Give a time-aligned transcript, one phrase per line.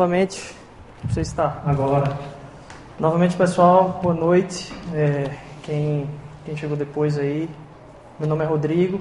[0.00, 0.56] novamente,
[1.04, 2.16] você está agora.
[2.98, 4.72] Novamente, pessoal, boa noite.
[4.94, 5.30] É,
[5.62, 6.08] quem,
[6.42, 7.50] quem chegou depois aí,
[8.18, 8.98] meu nome é Rodrigo.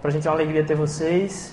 [0.00, 1.52] Para a gente é uma alegria ter vocês.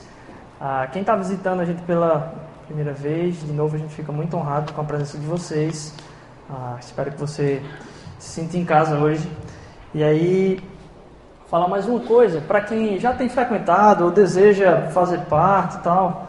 [0.62, 2.36] Ah, quem está visitando a gente pela
[2.68, 5.96] primeira vez, de novo, a gente fica muito honrado com a presença de vocês.
[6.48, 7.64] Ah, espero que você
[8.20, 9.28] se sinta em casa hoje.
[9.92, 10.60] E aí,
[11.50, 16.28] falar mais uma coisa, para quem já tem frequentado ou deseja fazer parte e tal,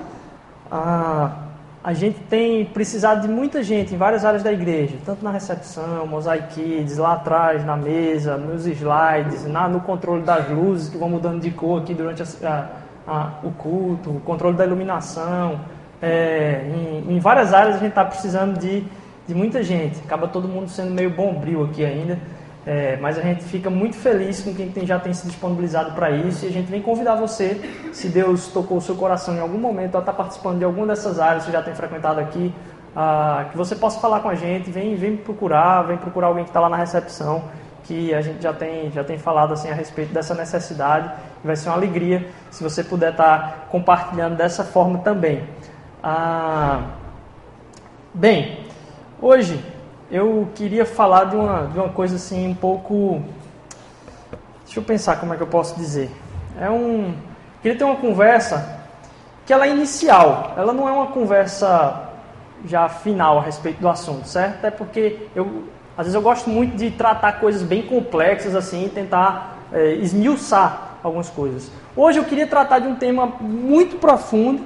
[0.72, 1.43] ah,
[1.84, 6.06] a gente tem precisado de muita gente em várias áreas da igreja, tanto na recepção,
[6.06, 11.10] Mosaic Kids, lá atrás, na mesa, nos slides, na, no controle das luzes que vão
[11.10, 12.68] mudando de cor aqui durante a,
[13.06, 15.60] a, o culto, o controle da iluminação.
[16.00, 18.82] É, em, em, várias áreas a gente está precisando de,
[19.28, 20.00] de muita gente.
[20.06, 22.18] Acaba todo mundo sendo meio bombril aqui ainda.
[22.66, 26.10] É, mas a gente fica muito feliz com quem tem, já tem se disponibilizado para
[26.10, 27.60] isso e a gente vem convidar você,
[27.92, 30.86] se Deus tocou o seu coração em algum momento a estar tá participando de alguma
[30.86, 32.54] dessas áreas que já tem frequentado aqui,
[32.96, 36.50] ah, que você possa falar com a gente, vem, vem procurar, vem procurar alguém que
[36.50, 37.44] está lá na recepção,
[37.82, 41.10] que a gente já tem, já tem falado assim a respeito dessa necessidade
[41.44, 45.44] vai ser uma alegria se você puder estar tá compartilhando dessa forma também.
[46.02, 46.92] Ah,
[48.14, 48.66] bem,
[49.20, 49.62] hoje
[50.14, 53.20] eu queria falar de uma, de uma coisa assim um pouco.
[54.64, 56.08] Deixa eu pensar como é que eu posso dizer.
[56.60, 57.16] É um.
[57.60, 58.78] Queria ter uma conversa
[59.44, 62.10] que ela é inicial, ela não é uma conversa
[62.64, 64.54] já final a respeito do assunto, certo?
[64.58, 65.64] Até porque eu,
[65.98, 71.28] às vezes eu gosto muito de tratar coisas bem complexas assim tentar é, esmiuçar algumas
[71.28, 71.70] coisas.
[71.96, 74.62] Hoje eu queria tratar de um tema muito profundo,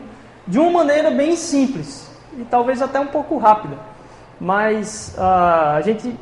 [0.47, 3.79] de uma maneira bem simples e talvez até um pouco rápida
[4.41, 6.15] mas uh, a gente,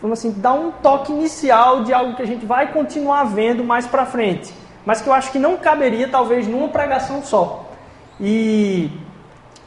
[0.00, 3.86] vamos assim, dá um toque inicial de algo que a gente vai continuar vendo mais
[3.86, 4.52] para frente,
[4.84, 7.70] mas que eu acho que não caberia talvez numa pregação só.
[8.20, 8.90] E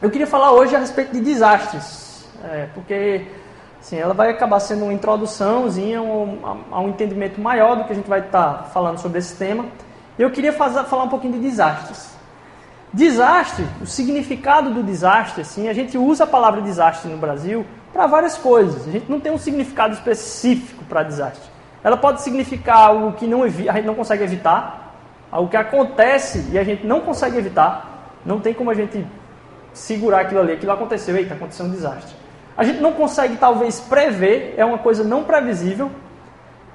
[0.01, 3.25] eu queria falar hoje a respeito de desastres, é, porque
[3.79, 8.09] assim, ela vai acabar sendo uma introduçãozinha a, um entendimento maior do que a gente
[8.09, 9.65] vai estar tá falando sobre esse tema.
[10.17, 12.15] Eu queria fazer, falar um pouquinho de desastres.
[12.94, 17.65] Desastre, o significado do desastre, assim, a gente usa a palavra desastre no Brasil
[17.95, 18.85] para várias coisas.
[18.85, 21.50] A gente não tem um significado específico para desastre.
[21.81, 24.94] Ela pode significar algo que não a gente não consegue evitar,
[25.31, 28.11] algo que acontece e a gente não consegue evitar.
[28.25, 29.07] Não tem como a gente
[29.72, 30.51] segurar aquilo ali.
[30.51, 32.13] Aquilo aconteceu, eita, aconteceu um desastre.
[32.57, 35.89] A gente não consegue talvez prever, é uma coisa não previsível.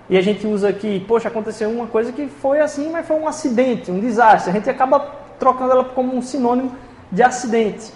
[0.09, 3.29] E a gente usa aqui, poxa, aconteceu uma coisa que foi assim, mas foi um
[3.29, 4.51] acidente, um desastre.
[4.51, 5.01] A gente acaba
[5.39, 6.73] trocando ela como um sinônimo
[7.13, 7.93] de acidente.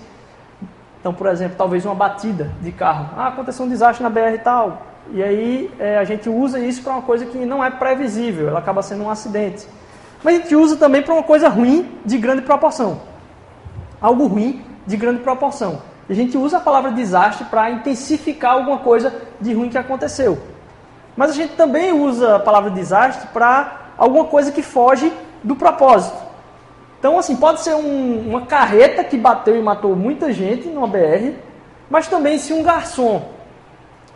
[1.05, 3.11] Então, por exemplo, talvez uma batida de carro.
[3.15, 4.87] Ah, aconteceu um desastre na BR e tal.
[5.13, 8.59] E aí é, a gente usa isso para uma coisa que não é previsível, ela
[8.59, 9.69] acaba sendo um acidente.
[10.23, 13.03] Mas a gente usa também para uma coisa ruim de grande proporção.
[14.01, 15.83] Algo ruim de grande proporção.
[16.09, 20.39] E a gente usa a palavra desastre para intensificar alguma coisa de ruim que aconteceu.
[21.15, 26.17] Mas a gente também usa a palavra desastre para alguma coisa que foge do propósito.
[27.05, 31.35] Então, assim, pode ser um, uma carreta que bateu e matou muita gente numa BR,
[31.91, 33.29] mas também se um garçom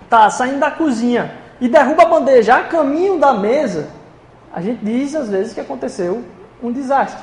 [0.05, 3.91] está saindo da cozinha e derruba a bandeja a caminho da mesa,
[4.51, 6.25] a gente diz às vezes que aconteceu
[6.63, 7.23] um desastre.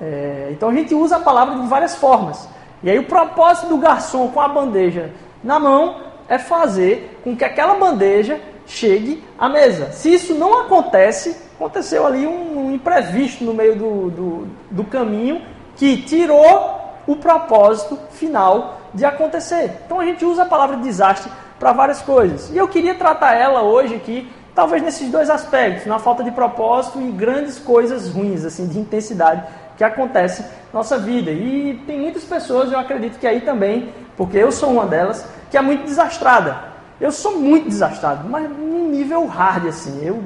[0.00, 2.48] É, então a gente usa a palavra de várias formas.
[2.82, 5.10] E aí o propósito do garçom com a bandeja
[5.44, 6.00] na mão
[6.30, 9.92] é fazer com que aquela bandeja chegue à mesa.
[9.92, 15.42] Se isso não acontece, aconteceu ali um, imprevisto no meio do, do, do caminho
[15.76, 19.78] que tirou o propósito final de acontecer.
[19.86, 22.50] Então a gente usa a palavra desastre para várias coisas.
[22.50, 27.00] E eu queria tratar ela hoje aqui, talvez nesses dois aspectos, na falta de propósito
[27.00, 29.42] e grandes coisas ruins, assim, de intensidade
[29.76, 31.30] que acontece na nossa vida.
[31.30, 35.56] E tem muitas pessoas, eu acredito que aí também, porque eu sou uma delas, que
[35.56, 36.72] é muito desastrada.
[37.00, 40.04] Eu sou muito desastrado, mas num nível hard, assim.
[40.04, 40.22] Eu,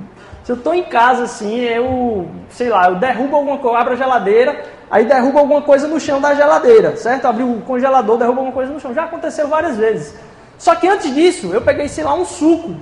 [0.46, 3.96] se eu estou em casa, assim, eu, sei lá, eu derrubo alguma coisa, abro a
[3.96, 7.26] geladeira, aí derrubo alguma coisa no chão da geladeira, certo?
[7.26, 8.94] Abri o congelador, derrubo alguma coisa no chão.
[8.94, 10.14] Já aconteceu várias vezes.
[10.56, 12.76] Só que antes disso, eu peguei, sei lá, um suco.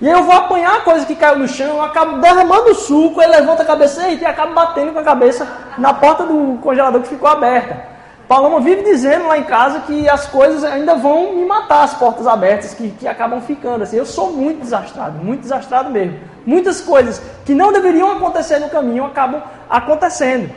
[0.00, 2.74] E aí eu vou apanhar a coisa que caiu no chão, eu acabo derramando o
[2.74, 7.02] suco, aí levanta a cabeça e acabo batendo com a cabeça na porta do congelador
[7.02, 7.91] que ficou aberta.
[8.28, 12.26] Paloma vive dizendo lá em casa que as coisas ainda vão me matar, as portas
[12.26, 13.82] abertas que, que acabam ficando.
[13.82, 16.18] Assim, eu sou muito desastrado, muito desastrado mesmo.
[16.46, 20.50] Muitas coisas que não deveriam acontecer no caminho acabam acontecendo.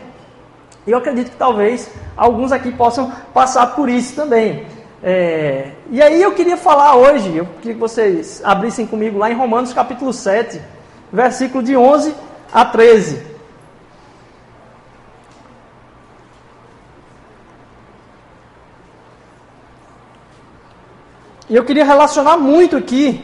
[0.88, 4.66] E eu acredito que talvez alguns aqui possam passar por isso também.
[5.04, 9.36] É, e aí eu queria falar hoje, eu queria que vocês abrissem comigo lá em
[9.36, 10.62] Romanos capítulo 7,
[11.12, 12.16] versículo de 11
[12.54, 13.35] a 13.
[21.48, 23.24] E eu queria relacionar muito aqui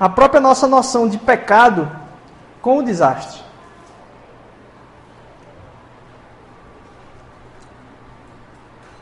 [0.00, 1.90] a própria nossa noção de pecado
[2.62, 3.42] com o desastre.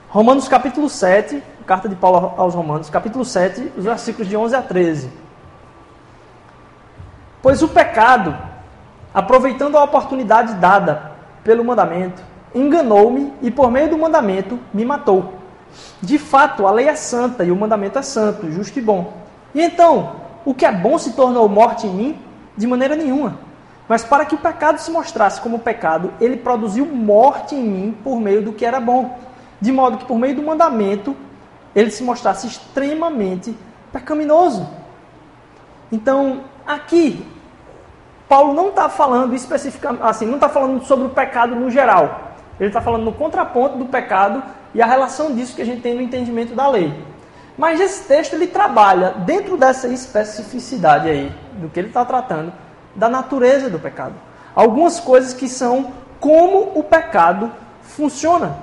[0.09, 4.63] Romanos capítulo 7, carta de Paulo aos Romanos, capítulo 7, os versículos de 11 a
[4.63, 5.11] 13.
[7.41, 8.37] Pois o pecado,
[9.13, 11.13] aproveitando a oportunidade dada
[11.45, 12.21] pelo mandamento,
[12.53, 15.44] enganou-me e por meio do mandamento me matou.
[16.01, 19.13] De fato, a lei é santa e o mandamento é santo, justo e bom.
[19.55, 22.19] E então, o que é bom se tornou morte em mim?
[22.57, 23.39] De maneira nenhuma.
[23.89, 28.19] Mas para que o pecado se mostrasse como pecado, ele produziu morte em mim por
[28.21, 29.19] meio do que era bom.
[29.61, 31.17] De modo que por meio do mandamento,
[31.75, 33.57] ele se mostrasse extremamente
[33.93, 34.69] pecaminoso.
[35.93, 37.27] Então, aqui,
[38.29, 42.33] Paulo não está falando especificamente, assim, não está falando sobre o pecado no geral.
[42.59, 44.43] Ele está falando no contraponto do pecado
[44.75, 46.93] e a relação disso que a gente tem no entendimento da lei.
[47.57, 52.53] Mas esse texto ele trabalha dentro dessa especificidade aí, do que ele está tratando,
[52.95, 54.15] da natureza do pecado.
[54.55, 58.59] Algumas coisas que são como o pecado funciona.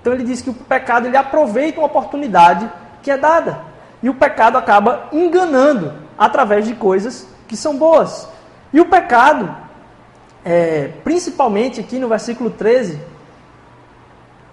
[0.00, 2.68] Então ele diz que o pecado ele aproveita uma oportunidade
[3.02, 3.60] que é dada.
[4.02, 8.28] E o pecado acaba enganando através de coisas que são boas.
[8.72, 9.54] E o pecado,
[10.44, 13.00] é, principalmente aqui no versículo 13,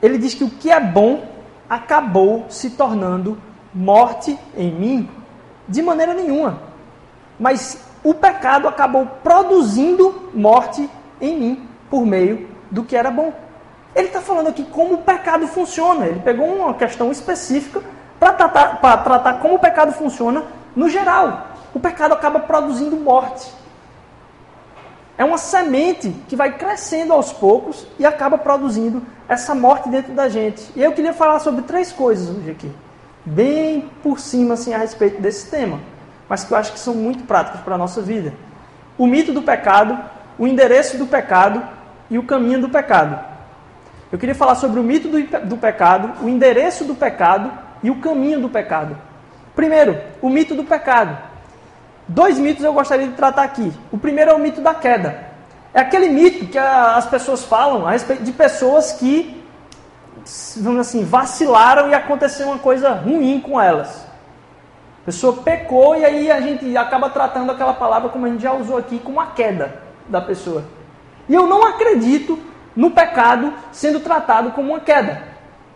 [0.02, 1.24] ele diz que o que é bom
[1.70, 3.38] acabou se tornando
[3.74, 5.10] morte em mim
[5.68, 6.60] de maneira nenhuma.
[7.40, 10.90] Mas o pecado acabou produzindo morte
[11.22, 13.34] em mim por meio do que era bom.
[13.96, 16.06] Ele está falando aqui como o pecado funciona.
[16.06, 17.82] Ele pegou uma questão específica
[18.20, 20.44] para tratar, tratar como o pecado funciona
[20.76, 21.48] no geral.
[21.74, 23.52] O pecado acaba produzindo morte.
[25.20, 30.30] É uma semente que vai crescendo aos poucos e acaba produzindo essa morte dentro da
[30.30, 30.72] gente.
[30.78, 32.72] E eu queria falar sobre três coisas hoje aqui,
[33.26, 35.78] bem por cima assim a respeito desse tema,
[36.30, 38.34] mas que eu acho que são muito práticos para a nossa vida.
[38.98, 40.00] O mito do pecado,
[40.38, 41.62] o endereço do pecado
[42.10, 43.20] e o caminho do pecado.
[44.10, 47.52] Eu queria falar sobre o mito do, do pecado, o endereço do pecado
[47.84, 48.96] e o caminho do pecado.
[49.54, 51.29] Primeiro, o mito do pecado.
[52.10, 53.72] Dois mitos eu gostaria de tratar aqui.
[53.92, 55.30] O primeiro é o mito da queda.
[55.72, 59.46] É aquele mito que as pessoas falam a respeito de pessoas que,
[60.58, 64.08] vamos assim, vacilaram e aconteceu uma coisa ruim com elas.
[65.04, 68.54] A pessoa pecou e aí a gente acaba tratando aquela palavra, como a gente já
[68.54, 69.76] usou aqui, como a queda
[70.08, 70.64] da pessoa.
[71.28, 72.40] E eu não acredito
[72.76, 75.22] no pecado sendo tratado como uma queda.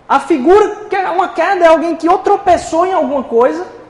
[0.09, 3.82] A figura que é uma queda é alguém que ou tropeçou em alguma coisa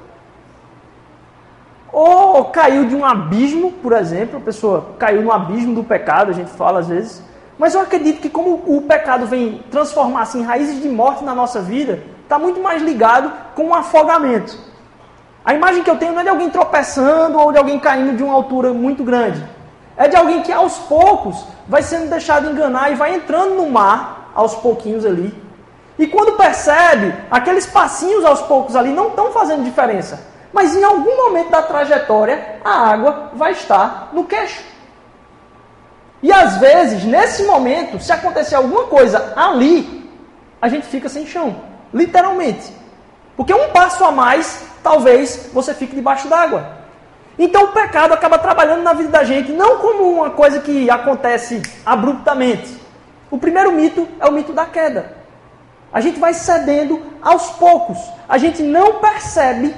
[1.93, 6.33] ou caiu de um abismo, por exemplo, a pessoa caiu no abismo do pecado, a
[6.33, 7.21] gente fala às vezes.
[7.57, 11.61] Mas eu acredito que como o pecado vem transformar-se em raízes de morte na nossa
[11.61, 14.57] vida, está muito mais ligado com o afogamento.
[15.45, 18.23] A imagem que eu tenho não é de alguém tropeçando ou de alguém caindo de
[18.23, 19.43] uma altura muito grande.
[19.95, 24.31] É de alguém que aos poucos vai sendo deixado enganar e vai entrando no mar
[24.33, 25.31] aos pouquinhos ali.
[25.99, 30.32] E quando percebe, aqueles passinhos aos poucos ali não estão fazendo diferença.
[30.53, 34.63] Mas em algum momento da trajetória, a água vai estar no queixo.
[36.21, 40.09] E às vezes, nesse momento, se acontecer alguma coisa ali,
[40.61, 41.55] a gente fica sem chão.
[41.93, 42.71] Literalmente.
[43.35, 46.83] Porque um passo a mais, talvez você fique debaixo d'água.
[47.37, 51.61] Então o pecado acaba trabalhando na vida da gente não como uma coisa que acontece
[51.83, 52.79] abruptamente.
[53.31, 55.17] O primeiro mito é o mito da queda.
[55.91, 57.97] A gente vai cedendo aos poucos.
[58.29, 59.75] A gente não percebe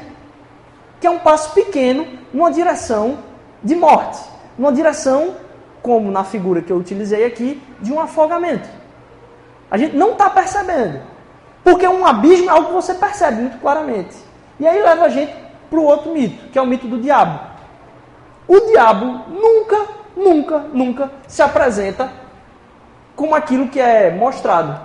[1.00, 3.20] que é um passo pequeno numa direção
[3.64, 4.20] de morte,
[4.58, 5.36] numa direção,
[5.82, 8.68] como na figura que eu utilizei aqui, de um afogamento.
[9.70, 11.02] A gente não está percebendo,
[11.64, 14.16] porque um abismo é algo que você percebe muito claramente.
[14.60, 15.34] E aí leva a gente
[15.70, 17.40] para o outro mito, que é o mito do diabo.
[18.48, 22.12] O diabo nunca, nunca, nunca se apresenta
[23.16, 24.80] como aquilo que é mostrado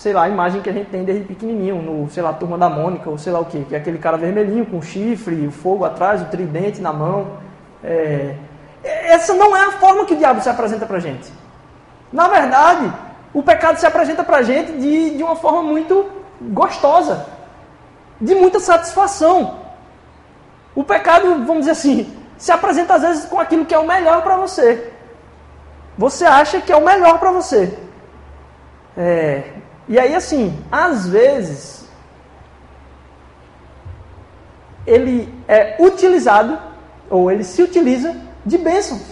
[0.00, 2.70] sei lá, a imagem que a gente tem desde pequenininho, no, sei lá, Turma da
[2.70, 5.84] Mônica, ou sei lá o que, que é aquele cara vermelhinho com chifre, o fogo
[5.84, 7.32] atrás, o tridente na mão.
[7.84, 8.34] É...
[8.82, 11.30] Essa não é a forma que o diabo se apresenta pra gente.
[12.10, 12.90] Na verdade,
[13.34, 17.26] o pecado se apresenta pra gente de, de uma forma muito gostosa,
[18.18, 19.58] de muita satisfação.
[20.74, 24.22] O pecado, vamos dizer assim, se apresenta às vezes com aquilo que é o melhor
[24.22, 24.94] para você.
[25.98, 27.78] Você acha que é o melhor para você.
[28.96, 31.90] É, e aí, assim, às vezes,
[34.86, 36.56] ele é utilizado,
[37.10, 38.16] ou ele se utiliza,
[38.46, 39.02] de bênçãos.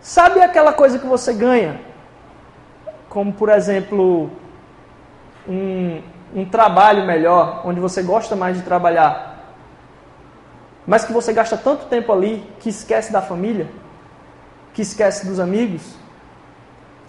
[0.00, 1.80] Sabe aquela coisa que você ganha?
[3.08, 4.30] Como, por exemplo,
[5.48, 6.00] um,
[6.32, 9.44] um trabalho melhor, onde você gosta mais de trabalhar,
[10.86, 13.68] mas que você gasta tanto tempo ali que esquece da família,
[14.72, 15.98] que esquece dos amigos?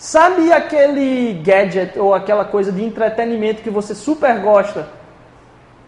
[0.02, 4.90] Sabe aquele gadget ou aquela coisa de entretenimento que você super gosta,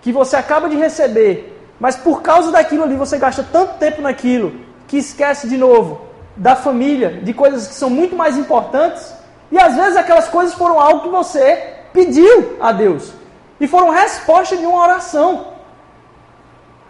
[0.04, 4.54] que você acaba de receber, mas por causa daquilo ali você gasta tanto tempo naquilo
[4.88, 6.02] que esquece de novo
[6.38, 9.16] da família, de coisas que são muito mais importantes?
[9.52, 13.12] E às vezes aquelas coisas foram algo que você pediu a Deus
[13.60, 15.54] e foram resposta de uma oração.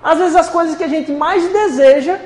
[0.04, 2.20] Às vezes as coisas que a gente mais deseja,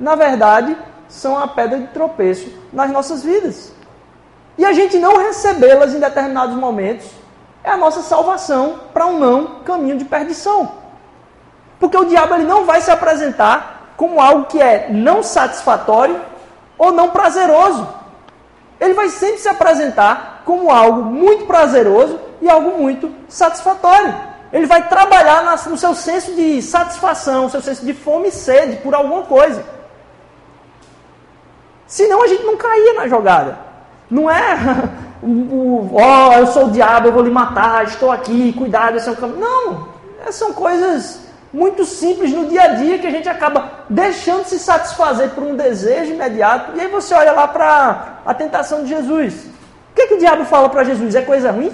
[0.00, 0.74] na verdade,
[1.06, 3.76] são a pedra de tropeço nas nossas vidas.
[4.58, 7.06] E a gente não recebê-las em determinados momentos
[7.62, 10.72] é a nossa salvação para um não caminho de perdição.
[11.78, 16.20] Porque o diabo ele não vai se apresentar como algo que é não satisfatório
[16.76, 17.86] ou não prazeroso.
[18.80, 24.12] Ele vai sempre se apresentar como algo muito prazeroso e algo muito satisfatório.
[24.52, 28.76] Ele vai trabalhar no seu senso de satisfação, no seu senso de fome e sede
[28.78, 29.64] por alguma coisa.
[31.86, 33.67] Senão a gente não caía na jogada.
[34.10, 34.56] Não é,
[35.92, 39.12] ó, oh, eu sou o diabo, eu vou lhe matar, estou aqui, cuidado, esse é
[39.12, 39.40] o caminho.
[39.40, 39.88] Não,
[40.32, 45.30] são coisas muito simples no dia a dia que a gente acaba deixando se satisfazer
[45.30, 46.76] por um desejo imediato.
[46.76, 49.46] E aí você olha lá para a tentação de Jesus.
[49.92, 51.14] O que, que o diabo fala para Jesus?
[51.14, 51.72] É coisa ruim?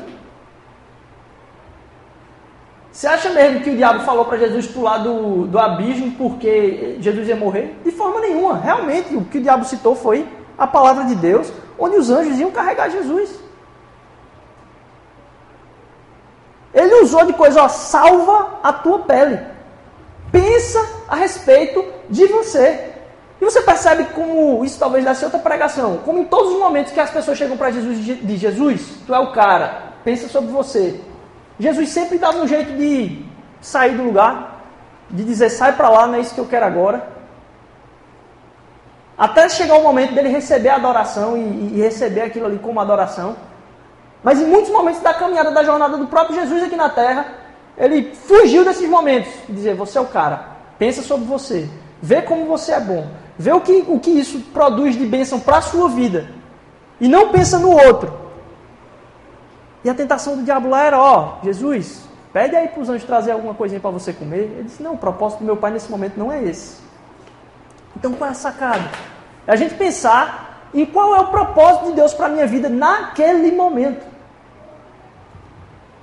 [2.94, 7.28] Você acha mesmo que o diabo falou para Jesus pular do, do abismo porque Jesus
[7.28, 7.76] ia morrer?
[7.84, 8.56] De forma nenhuma.
[8.56, 10.24] Realmente, o que o diabo citou foi
[10.56, 13.30] a palavra de Deus, onde os anjos iam carregar Jesus.
[16.72, 19.38] Ele usou de coisa, ó, salva a tua pele.
[20.32, 22.92] Pensa a respeito de você.
[23.40, 25.98] E você percebe como isso talvez desse outra pregação.
[25.98, 29.18] Como em todos os momentos que as pessoas chegam para Jesus de Jesus, tu é
[29.18, 31.00] o cara, pensa sobre você.
[31.58, 33.24] Jesus sempre dava um jeito de
[33.60, 34.64] sair do lugar,
[35.08, 37.13] de dizer sai para lá, não é isso que eu quero agora.
[39.16, 43.36] Até chegar o momento dele receber a adoração e, e receber aquilo ali como adoração.
[44.22, 47.26] Mas em muitos momentos da caminhada da jornada do próprio Jesus aqui na terra,
[47.76, 49.30] ele fugiu desses momentos.
[49.48, 51.68] Dizer, você é o cara, pensa sobre você,
[52.00, 53.06] vê como você é bom,
[53.38, 56.28] vê o que, o que isso produz de bênção para a sua vida.
[57.00, 58.24] E não pensa no outro.
[59.84, 63.32] E a tentação do diabo lá era, ó, Jesus, pede aí para os anjos trazer
[63.32, 64.38] alguma coisinha para você comer.
[64.38, 66.83] Ele disse, não, o propósito do meu pai nesse momento não é esse.
[67.96, 68.84] Então qual é a sacada?
[69.46, 72.68] É a gente pensar em qual é o propósito de Deus para a minha vida
[72.68, 74.04] naquele momento.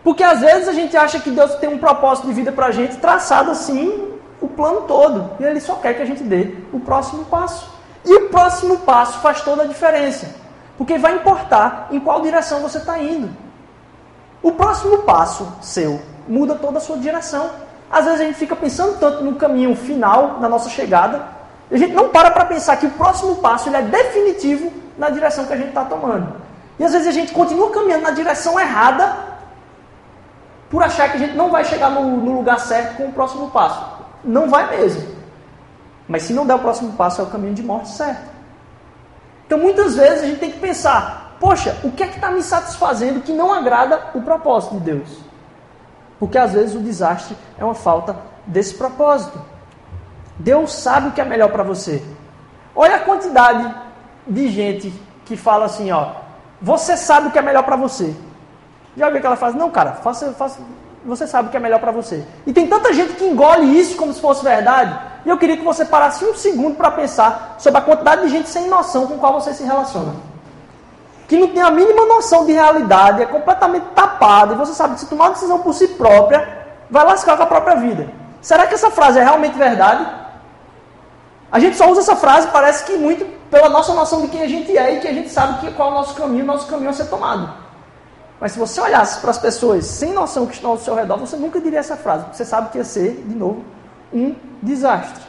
[0.04, 2.72] Porque às vezes a gente acha que Deus tem um propósito de vida para a
[2.72, 5.32] gente traçado assim, o plano todo.
[5.40, 7.70] E Ele só quer que a gente dê o próximo passo.
[8.04, 10.34] E o próximo passo faz toda a diferença.
[10.78, 13.30] Porque vai importar em qual direção você está indo.
[14.42, 17.52] O próximo passo seu muda toda a sua direção.
[17.92, 21.28] Às vezes a gente fica pensando tanto no caminho final, na nossa chegada,
[21.72, 25.46] a gente não para para pensar que o próximo passo ele é definitivo na direção
[25.46, 26.36] que a gente está tomando.
[26.78, 29.16] E às vezes a gente continua caminhando na direção errada
[30.70, 33.50] por achar que a gente não vai chegar no, no lugar certo com o próximo
[33.52, 33.86] passo.
[34.24, 35.16] Não vai mesmo.
[36.08, 38.30] Mas se não der o próximo passo, é o caminho de morte certo.
[39.46, 42.44] Então muitas vezes a gente tem que pensar: poxa, o que é que está me
[42.44, 45.20] satisfazendo que não agrada o propósito de Deus?
[46.20, 49.40] Porque às vezes o desastre é uma falta desse propósito.
[50.42, 52.04] Deus sabe o que é melhor para você.
[52.76, 53.74] Olha a quantidade
[54.28, 54.94] de gente
[55.26, 56.12] que fala assim, ó,
[56.62, 58.16] você sabe o que é melhor para você.
[58.96, 59.58] Já ouviu aquela frase?
[59.58, 60.60] Não, cara, faça, faça,
[61.06, 62.26] você sabe o que é melhor para você.
[62.46, 64.98] E tem tanta gente que engole isso como se fosse verdade.
[65.26, 68.50] E eu queria que você parasse um segundo para pensar sobre a quantidade de gente
[68.50, 70.32] sem noção com qual você se relaciona
[71.32, 75.00] que não tem a mínima noção de realidade, é completamente tapado, e você sabe que
[75.00, 76.46] se tomar uma decisão por si própria,
[76.90, 78.10] vai lascar com a própria vida.
[78.42, 80.06] Será que essa frase é realmente verdade?
[81.52, 84.48] A gente só usa essa frase, parece que muito pela nossa noção de quem a
[84.48, 86.68] gente é e que a gente sabe que, qual é o nosso caminho, o nosso
[86.68, 87.54] caminho a ser tomado.
[88.40, 91.36] Mas se você olhasse para as pessoas sem noção que estão ao seu redor, você
[91.36, 93.64] nunca diria essa frase, porque você sabe que ia ser, de novo,
[94.14, 95.22] um desastre.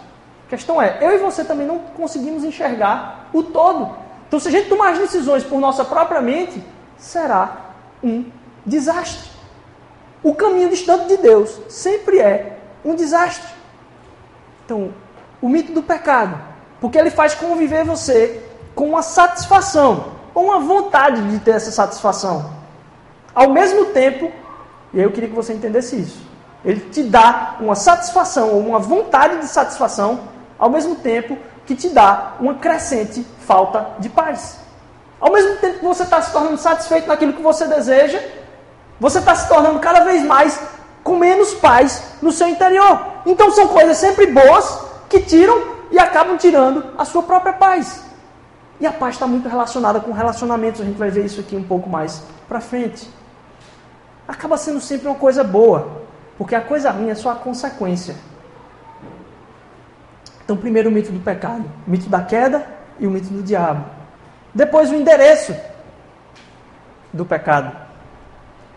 [0.47, 3.97] A questão é, eu e você também não conseguimos enxergar o todo.
[4.29, 6.65] Então, se a gente tomar as decisões por nossa própria mente,
[6.97, 8.25] será um
[8.65, 9.31] desastre.
[10.23, 13.53] O caminho distante de Deus sempre é um desastre.
[14.65, 14.93] Então,
[15.43, 16.41] o mito do pecado,
[16.81, 18.43] porque ele faz conviver você
[18.75, 22.51] com uma satisfação, ou uma vontade de ter essa satisfação.
[23.35, 24.33] Ao mesmo tempo,
[24.95, 26.25] e eu queria que você entendesse isso,
[26.65, 30.21] ele te dá uma satisfação, ou uma vontade de satisfação,
[30.59, 34.59] ao mesmo tempo que te dá uma crescente falta de paz.
[35.21, 38.21] Ao mesmo tempo que você está se tornando satisfeito naquilo que você deseja,
[39.03, 40.61] Você está se tornando cada vez mais
[41.03, 43.05] com menos paz no seu interior.
[43.27, 44.79] Então são coisas sempre boas
[45.13, 48.03] que tiram e acabam tirando a sua própria paz.
[48.81, 51.63] E a paz está muito relacionada com relacionamentos, a gente vai ver isso aqui um
[51.63, 53.07] pouco mais para frente.
[54.27, 56.01] Acaba sendo sempre uma coisa boa,
[56.39, 58.17] porque a coisa ruim é só a consequência.
[60.43, 62.67] Então, primeiro o mito do pecado, o mito da queda
[62.99, 63.85] e o mito do diabo.
[64.55, 65.55] Depois o endereço
[67.13, 67.77] do pecado.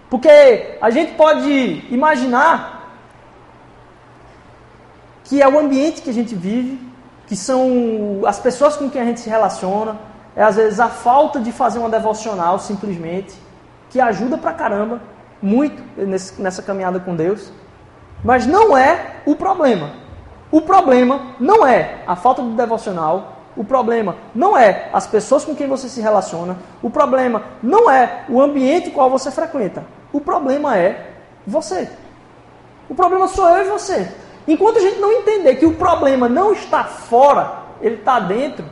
[0.09, 2.74] Porque a gente pode imaginar
[5.25, 6.79] que é o ambiente que a gente vive,
[7.27, 9.97] que são as pessoas com quem a gente se relaciona,
[10.35, 13.35] é às vezes a falta de fazer uma devocional simplesmente,
[13.89, 15.01] que ajuda pra caramba,
[15.41, 17.51] muito nesse, nessa caminhada com Deus.
[18.23, 19.91] Mas não é o problema.
[20.51, 25.55] O problema não é a falta de devocional, o problema não é as pessoas com
[25.55, 29.83] quem você se relaciona, o problema não é o ambiente qual você frequenta.
[30.13, 31.13] O problema é
[31.47, 31.89] você.
[32.87, 34.07] O problema sou eu e você.
[34.47, 38.65] Enquanto a gente não entender que o problema não está fora, ele está dentro,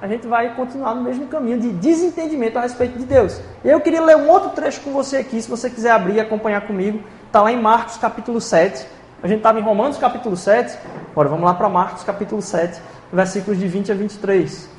[0.00, 3.40] a gente vai continuar no mesmo caminho de desentendimento a respeito de Deus.
[3.64, 6.66] Eu queria ler um outro trecho com você aqui, se você quiser abrir e acompanhar
[6.66, 7.02] comigo.
[7.26, 8.86] Está lá em Marcos capítulo 7.
[9.22, 10.78] A gente estava em Romanos capítulo 7.
[11.10, 12.80] Agora vamos lá para Marcos capítulo 7,
[13.12, 14.70] versículos de 20 a 23.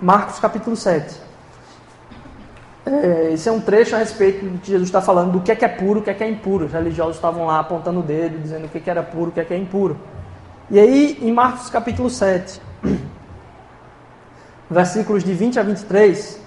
[0.00, 1.25] Marcos capítulo 7.
[2.86, 5.56] É, esse é um trecho a respeito do que Jesus está falando do que é
[5.56, 6.66] que é puro, o que é que é impuro.
[6.66, 9.32] Os religiosos estavam lá apontando o dedo, dizendo o que, é que era puro, o
[9.32, 9.98] que é que é impuro.
[10.70, 12.62] E aí, em Marcos capítulo 7,
[14.70, 16.40] versículos de 20 a 23,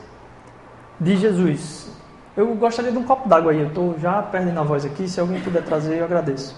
[1.02, 1.90] diz Jesus.
[2.38, 5.20] Eu gostaria de um copo d'água aí, eu estou já perdendo a voz aqui, se
[5.20, 6.56] alguém puder trazer, eu agradeço.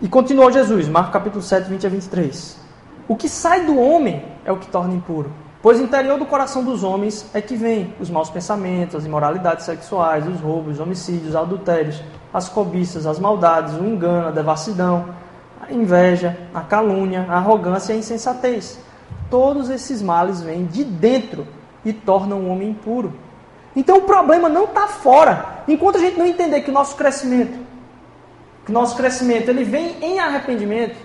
[0.00, 2.56] E continuou Jesus, Marcos capítulo 7, 20 a 23.
[3.08, 6.84] O que sai do homem é o que torna impuro Pois interior do coração dos
[6.84, 11.36] homens é que vem os maus pensamentos, as imoralidades sexuais, os roubos, os homicídios, os
[11.36, 12.00] adultérios,
[12.32, 15.06] as cobiças, as maldades, o engano, a devassidão,
[15.60, 18.78] a inveja, a calúnia, a arrogância e a insensatez.
[19.28, 21.44] Todos esses males vêm de dentro
[21.84, 23.12] e tornam o homem impuro.
[23.74, 25.64] Então o problema não está fora.
[25.66, 27.58] Enquanto a gente não entender que o nosso crescimento,
[28.64, 30.96] que o nosso crescimento ele vem em arrependimento,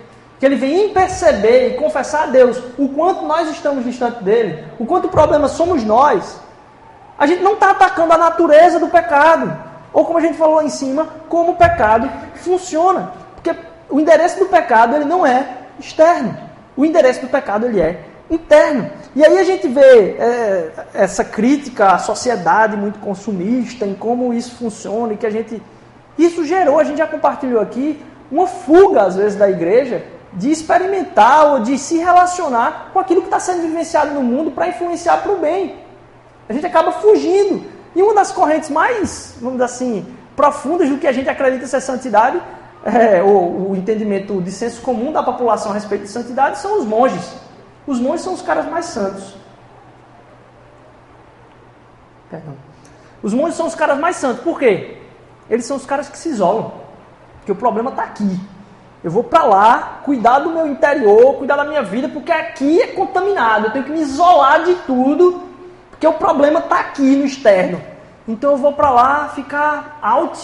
[0.44, 4.84] que ele em perceber e confessar a Deus o quanto nós estamos distante dele, o
[4.84, 6.38] quanto o problema somos nós,
[7.18, 9.56] a gente não está atacando a natureza do pecado.
[9.90, 13.12] Ou como a gente falou lá em cima, como o pecado funciona.
[13.34, 16.36] Porque o endereço do pecado ele não é externo.
[16.76, 18.90] O endereço do pecado ele é interno.
[19.16, 24.56] E aí a gente vê é, essa crítica à sociedade muito consumista, em como isso
[24.56, 25.62] funciona, e que a gente.
[26.18, 27.98] Isso gerou, a gente já compartilhou aqui,
[28.30, 33.28] uma fuga, às vezes, da igreja de experimentar ou de se relacionar com aquilo que
[33.28, 35.76] está sendo vivenciado no mundo para influenciar para o bem.
[36.48, 37.64] A gente acaba fugindo.
[37.94, 41.80] E uma das correntes mais, vamos dizer assim, profundas do que a gente acredita ser
[41.80, 42.42] santidade,
[42.84, 46.84] é, ou o entendimento de senso comum da população a respeito de santidade, são os
[46.84, 47.32] monges.
[47.86, 49.36] Os monges são os caras mais santos.
[52.28, 52.54] Perdão.
[53.22, 54.42] Os monges são os caras mais santos.
[54.42, 54.98] Por quê?
[55.48, 56.72] Eles são os caras que se isolam.
[57.38, 58.40] Porque o problema está aqui.
[59.04, 62.86] Eu vou para lá, cuidar do meu interior, cuidar da minha vida, porque aqui é
[62.86, 63.66] contaminado.
[63.66, 65.42] Eu tenho que me isolar de tudo,
[65.90, 67.82] porque o problema está aqui no externo.
[68.26, 70.40] Então eu vou para lá, ficar out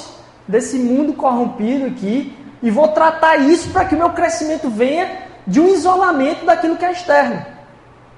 [0.46, 5.58] desse mundo corrompido aqui e vou tratar isso para que o meu crescimento venha de
[5.58, 7.42] um isolamento daquilo que é externo.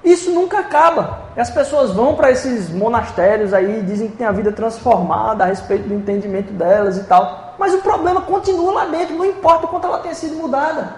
[0.03, 1.19] Isso nunca acaba.
[1.35, 5.47] E as pessoas vão para esses monastérios aí, dizem que tem a vida transformada a
[5.47, 7.55] respeito do entendimento delas e tal.
[7.57, 10.95] Mas o problema continua lá dentro, não importa o quanto ela tenha sido mudada.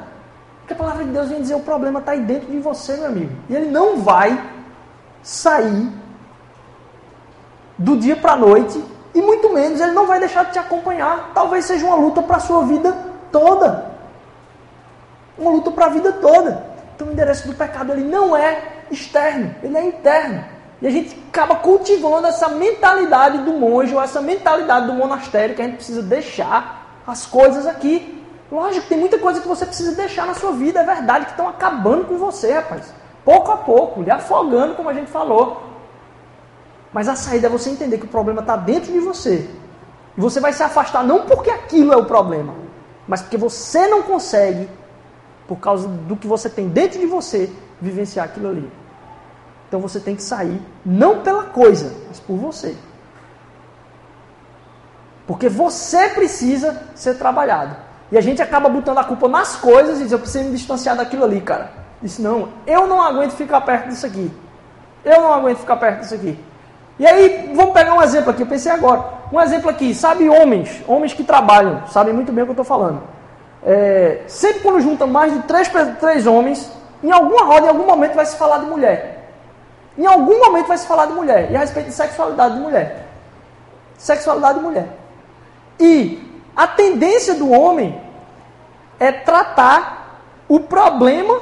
[0.60, 3.06] Porque a palavra de Deus vem dizer o problema está aí dentro de você, meu
[3.06, 3.32] amigo.
[3.48, 4.42] E ele não vai
[5.22, 5.92] sair
[7.78, 11.32] do dia para a noite e muito menos ele não vai deixar de te acompanhar.
[11.34, 12.96] Talvez seja uma luta para a sua vida
[13.32, 13.92] toda.
[15.38, 16.66] Uma luta para a vida toda.
[16.96, 20.44] Então o endereço do pecado ele não é externo, ele é interno.
[20.82, 25.62] E a gente acaba cultivando essa mentalidade do monge ou essa mentalidade do monastério que
[25.62, 28.24] a gente precisa deixar as coisas aqui.
[28.52, 31.50] Lógico, tem muita coisa que você precisa deixar na sua vida, é verdade, que estão
[31.50, 32.94] acabando com você, rapaz.
[33.24, 35.64] Pouco a pouco, lhe afogando, como a gente falou.
[36.94, 39.50] Mas a saída é você entender que o problema está dentro de você.
[40.18, 42.54] E você vai se afastar não porque aquilo é o problema,
[43.08, 44.70] mas porque você não consegue,
[45.48, 48.72] por causa do que você tem dentro de você, vivenciar aquilo ali.
[49.68, 52.76] Então você tem que sair, não pela coisa, mas por você.
[55.28, 57.76] Porque você precisa ser trabalhado.
[58.12, 60.96] E a gente acaba botando a culpa nas coisas e diz, eu preciso me distanciar
[60.96, 61.72] daquilo ali, cara.
[62.02, 64.32] Disse, não, eu não aguento ficar perto disso aqui.
[65.04, 66.40] Eu não aguento ficar perto disso aqui.
[66.98, 69.04] E aí, vamos pegar um exemplo aqui, eu pensei agora.
[69.32, 72.66] Um exemplo aqui, sabe homens, homens que trabalham, sabem muito bem o que eu estou
[72.66, 73.02] falando.
[73.66, 76.72] É, sempre quando juntam mais de três, três homens,
[77.06, 79.30] em alguma roda, em algum momento vai se falar de mulher.
[79.96, 81.52] Em algum momento vai se falar de mulher.
[81.52, 83.06] E a respeito de sexualidade de mulher.
[83.96, 84.88] Sexualidade de mulher.
[85.80, 88.02] E a tendência do homem
[89.00, 91.40] é tratar o problema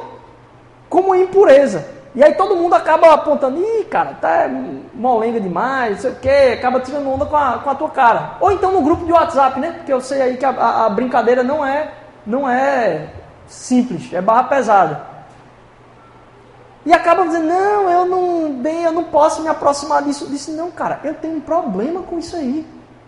[0.89, 1.87] como impureza.
[2.13, 4.49] E aí todo mundo acaba apontando, ih, cara, tá
[4.93, 8.37] molenga demais, não sei o quê, acaba tirando onda com a, com a tua cara.
[8.41, 9.71] Ou então no grupo de WhatsApp, né?
[9.71, 11.89] Porque eu sei aí que a, a, brincadeira não é,
[12.25, 13.07] não é
[13.47, 15.12] simples, é barra pesada.
[16.85, 20.25] E acaba dizendo, não, eu não, bem, eu não posso me aproximar disso.
[20.25, 22.65] Eu disse, não, cara, eu tenho um problema com isso aí.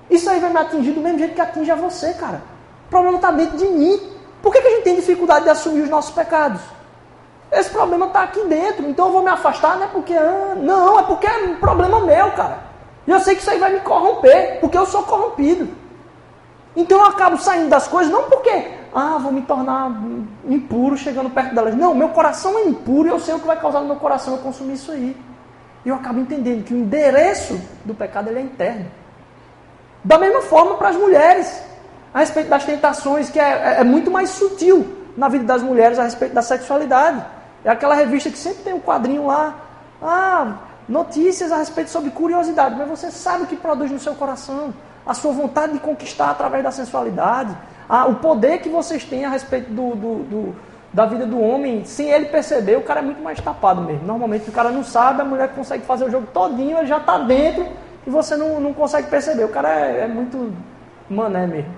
[0.09, 2.41] Isso aí vai me atingir do mesmo jeito que atinge a você, cara.
[2.87, 3.99] O problema está dentro de mim.
[4.41, 6.61] Por que, que a gente tem dificuldade de assumir os nossos pecados?
[7.51, 10.13] Esse problema está aqui dentro, então eu vou me afastar, não é porque.
[10.13, 12.59] Ah, não, é porque é um problema meu, cara.
[13.07, 15.67] E eu sei que isso aí vai me corromper, porque eu sou corrompido.
[16.75, 18.51] Então eu acabo saindo das coisas, não porque,
[18.97, 19.91] ah, vou me tornar
[20.47, 21.75] impuro chegando perto delas.
[21.75, 24.35] Não, meu coração é impuro e eu sei o que vai causar no meu coração
[24.35, 25.17] eu consumir isso aí.
[25.83, 28.85] E eu acabo entendendo que o endereço do pecado ele é interno.
[30.01, 31.61] Da mesma forma para as mulheres,
[32.13, 35.99] a respeito das tentações, que é, é, é muito mais sutil na vida das mulheres
[35.99, 37.21] a respeito da sexualidade.
[37.65, 39.55] É aquela revista que sempre tem um quadrinho lá,
[40.01, 40.53] ah,
[40.87, 44.73] notícias a respeito sobre curiosidade, mas você sabe o que produz no seu coração,
[45.05, 47.55] a sua vontade de conquistar através da sensualidade,
[47.87, 50.55] ah, o poder que vocês têm a respeito do, do, do,
[50.91, 54.05] da vida do homem, sem ele perceber, o cara é muito mais tapado mesmo.
[54.05, 57.17] Normalmente o cara não sabe, a mulher consegue fazer o jogo todinho, ele já está
[57.19, 57.67] dentro
[58.05, 59.43] e você não, não consegue perceber.
[59.43, 60.53] O cara é, é muito
[61.09, 61.71] mané mesmo.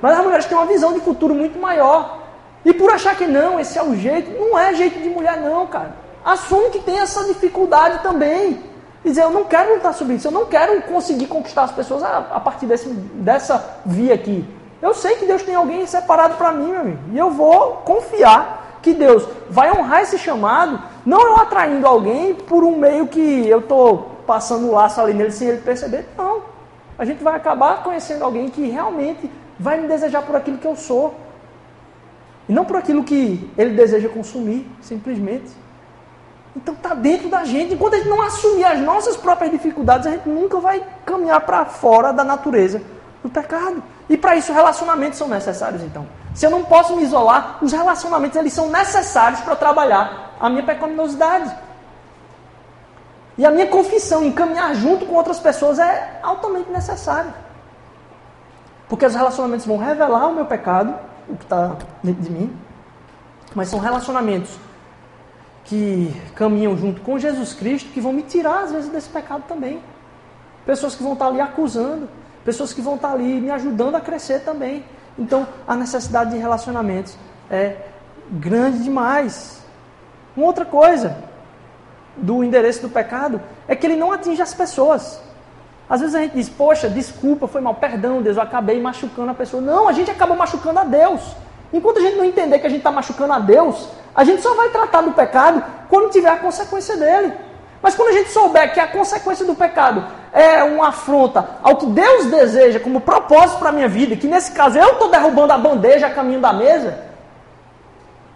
[0.00, 2.22] Mas as mulheres têm uma visão de futuro muito maior.
[2.64, 5.66] E por achar que não, esse é o jeito, não é jeito de mulher não,
[5.66, 5.94] cara.
[6.24, 8.60] Assume que tem essa dificuldade também.
[9.04, 12.18] Dizer, eu não quero lutar sobre isso, eu não quero conseguir conquistar as pessoas a,
[12.18, 14.44] a partir desse, dessa via aqui.
[14.82, 16.98] Eu sei que Deus tem alguém separado para mim, meu amigo.
[17.12, 22.64] E eu vou confiar que Deus vai honrar esse chamado, não eu atraindo alguém por
[22.64, 26.08] um meio que eu estou passando o laço ali nele sem ele perceber.
[26.18, 26.42] Não.
[26.98, 30.74] A gente vai acabar conhecendo alguém que realmente vai me desejar por aquilo que eu
[30.74, 31.14] sou.
[32.48, 35.52] E não por aquilo que ele deseja consumir, simplesmente.
[36.56, 37.74] Então está dentro da gente.
[37.74, 41.64] Enquanto a gente não assumir as nossas próprias dificuldades, a gente nunca vai caminhar para
[41.64, 42.82] fora da natureza
[43.22, 43.80] do pecado.
[44.08, 46.06] E para isso relacionamentos são necessários, então.
[46.34, 50.62] Se eu não posso me isolar, os relacionamentos eles são necessários para trabalhar a minha
[50.62, 51.54] pecaminosidade.
[53.38, 57.34] E a minha confissão em caminhar junto com outras pessoas é altamente necessária.
[58.88, 60.94] Porque os relacionamentos vão revelar o meu pecado,
[61.28, 62.56] o que está dentro de mim,
[63.54, 64.58] mas são relacionamentos
[65.64, 69.82] que caminham junto com Jesus Cristo que vão me tirar, às vezes, desse pecado também.
[70.66, 72.08] Pessoas que vão estar ali acusando,
[72.44, 74.84] pessoas que vão estar ali me ajudando a crescer também.
[75.18, 77.16] Então, a necessidade de relacionamentos
[77.50, 77.76] é
[78.30, 79.62] grande demais.
[80.36, 81.16] Uma outra coisa,
[82.16, 85.20] do endereço do pecado é que ele não atinge as pessoas.
[85.88, 89.34] Às vezes a gente diz, poxa, desculpa, foi mal, perdão, Deus, eu acabei machucando a
[89.34, 89.62] pessoa.
[89.62, 91.20] Não, a gente acaba machucando a Deus.
[91.72, 94.54] Enquanto a gente não entender que a gente está machucando a Deus, a gente só
[94.54, 97.32] vai tratar do pecado quando tiver a consequência dele.
[97.82, 101.86] Mas quando a gente souber que a consequência do pecado é uma afronta ao que
[101.86, 105.58] Deus deseja como propósito para a minha vida, que nesse caso eu estou derrubando a
[105.58, 106.98] bandeja a caminho da mesa,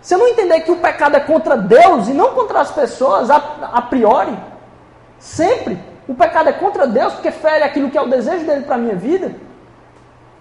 [0.03, 3.31] se eu não entender que o pecado é contra Deus e não contra as pessoas,
[3.31, 3.37] a,
[3.73, 4.39] a priori,
[5.19, 8.77] sempre, o pecado é contra Deus porque fere aquilo que é o desejo dele para
[8.77, 9.35] a minha vida,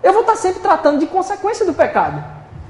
[0.04, 2.24] eu vou estar sempre tratando de consequência do pecado.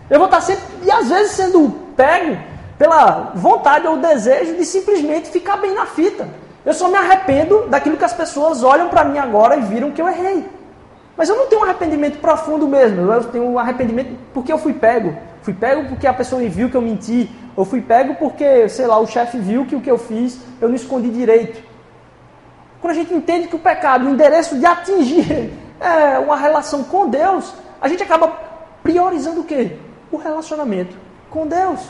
[0.09, 2.37] Eu vou estar sempre, e às vezes, sendo pego
[2.77, 6.29] pela vontade ou desejo de simplesmente ficar bem na fita.
[6.65, 10.01] Eu só me arrependo daquilo que as pessoas olham para mim agora e viram que
[10.01, 10.49] eu errei.
[11.15, 13.11] Mas eu não tenho um arrependimento profundo mesmo.
[13.11, 15.15] Eu tenho um arrependimento porque eu fui pego.
[15.43, 17.29] Fui pego porque a pessoa viu que eu menti.
[17.55, 20.67] Ou fui pego porque, sei lá, o chefe viu que o que eu fiz eu
[20.67, 21.63] não escondi direito.
[22.81, 27.07] Quando a gente entende que o pecado, o endereço de atingir é uma relação com
[27.07, 28.27] Deus, a gente acaba
[28.83, 29.77] priorizando o quê?
[30.11, 30.97] O relacionamento
[31.29, 31.81] com Deus.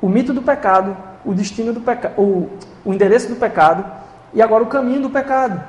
[0.00, 2.14] O mito do pecado, o destino do pecado,
[2.84, 3.84] o, endereço do pecado
[4.32, 5.62] e agora o caminho do pecado.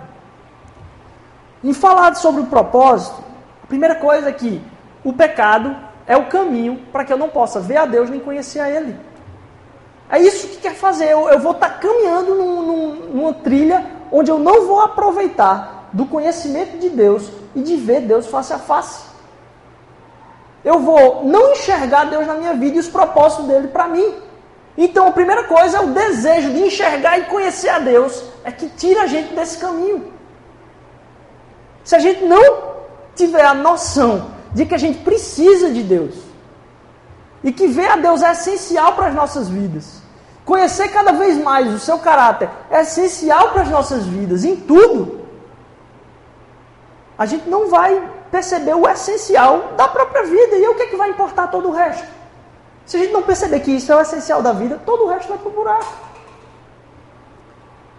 [1.63, 3.23] Em falar sobre o propósito,
[3.63, 4.61] a primeira coisa é que
[5.03, 5.75] o pecado
[6.07, 8.95] é o caminho para que eu não possa ver a Deus nem conhecer a Ele.
[10.09, 11.05] É isso que quer fazer.
[11.05, 15.89] Eu, eu vou estar tá caminhando num, num, numa trilha onde eu não vou aproveitar
[15.91, 19.05] do conhecimento de Deus e de ver Deus face a face.
[20.63, 24.13] Eu vou não enxergar Deus na minha vida e os propósitos dele para mim.
[24.77, 28.67] Então a primeira coisa é o desejo de enxergar e conhecer a Deus, é que
[28.69, 30.13] tira a gente desse caminho.
[31.83, 32.75] Se a gente não
[33.15, 36.15] tiver a noção de que a gente precisa de Deus
[37.43, 40.01] e que ver a Deus é essencial para as nossas vidas,
[40.43, 45.25] conhecer cada vez mais o seu caráter é essencial para as nossas vidas, em tudo,
[47.17, 50.57] a gente não vai perceber o essencial da própria vida.
[50.57, 52.05] E o que, é que vai importar todo o resto?
[52.85, 55.29] Se a gente não perceber que isso é o essencial da vida, todo o resto
[55.29, 55.93] vai para o buraco.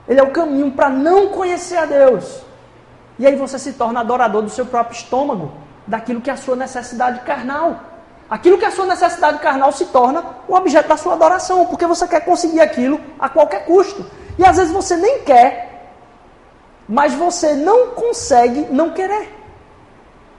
[0.09, 2.42] Ele é o caminho para não conhecer a Deus.
[3.18, 5.53] E aí você se torna adorador do seu próprio estômago,
[5.87, 7.81] daquilo que é a sua necessidade carnal.
[8.29, 11.87] Aquilo que é a sua necessidade carnal se torna o objeto da sua adoração, porque
[11.87, 14.05] você quer conseguir aquilo a qualquer custo.
[14.38, 15.92] E às vezes você nem quer,
[16.88, 19.35] mas você não consegue não querer.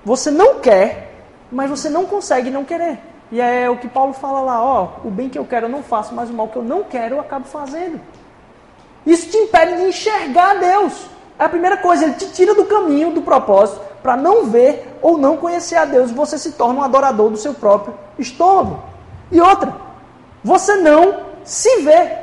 [0.05, 1.13] Você não quer,
[1.51, 2.99] mas você não consegue não querer.
[3.31, 5.83] E é o que Paulo fala lá, ó, o bem que eu quero eu não
[5.83, 7.99] faço, mas o mal que eu não quero eu acabo fazendo.
[9.05, 11.07] Isso te impede de enxergar Deus.
[11.37, 15.17] É a primeira coisa, ele te tira do caminho, do propósito, para não ver ou
[15.17, 16.11] não conhecer a Deus.
[16.11, 18.81] Você se torna um adorador do seu próprio estômago.
[19.31, 19.75] E outra,
[20.43, 22.17] você não se vê.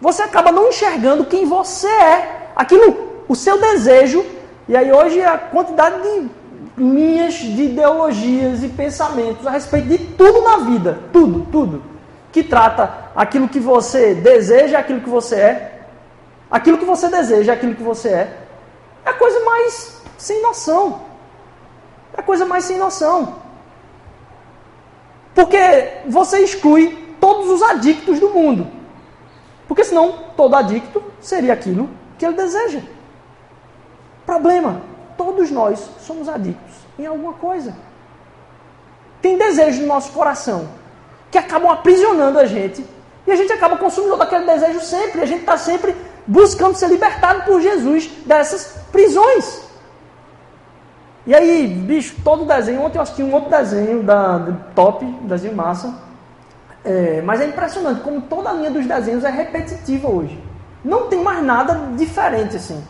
[0.00, 2.50] Você acaba não enxergando quem você é.
[2.54, 4.24] Aquilo, o seu desejo.
[4.68, 6.28] E aí hoje a quantidade de
[6.78, 11.82] linhas de ideologias e pensamentos a respeito de tudo na vida, tudo, tudo,
[12.32, 15.78] que trata aquilo que você deseja, aquilo que você é,
[16.50, 18.38] Aquilo que você deseja, aquilo que você é,
[19.04, 21.02] é a coisa mais sem noção.
[22.14, 23.36] É a coisa mais sem noção.
[25.34, 28.66] Porque você exclui todos os adictos do mundo.
[29.66, 32.80] Porque senão todo adicto seria aquilo que ele deseja.
[34.24, 34.80] Problema:
[35.18, 36.67] todos nós somos adictos
[36.98, 37.74] em alguma coisa.
[39.22, 40.68] Tem desejos no nosso coração
[41.30, 42.84] que acabam aprisionando a gente
[43.26, 45.20] e a gente acaba consumindo aquele desejo sempre.
[45.20, 45.94] A gente está sempre
[46.26, 49.68] buscando ser libertado por Jesus dessas prisões.
[51.26, 52.80] E aí, bicho, todo desenho.
[52.82, 55.94] Ontem eu assisti um outro desenho da, da top, desenho massa.
[56.84, 60.42] É, mas é impressionante como toda a linha dos desenhos é repetitiva hoje.
[60.82, 62.82] Não tem mais nada diferente assim.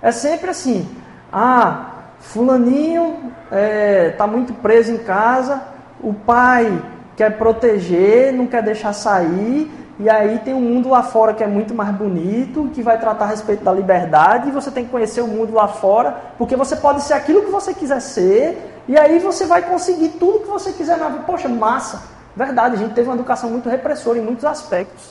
[0.00, 0.88] É sempre assim.
[1.32, 1.91] Ah,
[2.22, 5.62] fulaninho está é, tá muito preso em casa,
[6.00, 6.82] o pai
[7.16, 11.46] quer proteger, não quer deixar sair, e aí tem um mundo lá fora que é
[11.46, 15.20] muito mais bonito, que vai tratar a respeito da liberdade, e você tem que conhecer
[15.20, 19.18] o mundo lá fora, porque você pode ser aquilo que você quiser ser, e aí
[19.18, 21.24] você vai conseguir tudo que você quiser na vida.
[21.24, 22.02] Poxa, massa!
[22.34, 25.10] Verdade, a gente teve uma educação muito repressora em muitos aspectos.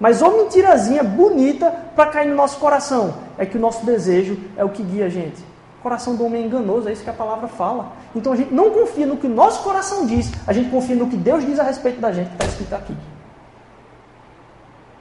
[0.00, 4.64] Mas uma mentirazinha bonita para cair no nosso coração é que o nosso desejo é
[4.64, 5.55] o que guia a gente.
[5.82, 7.92] Coração do homem é enganoso, é isso que a palavra fala.
[8.14, 11.08] Então a gente não confia no que o nosso coração diz, a gente confia no
[11.08, 12.96] que Deus diz a respeito da gente, que está escrito aqui.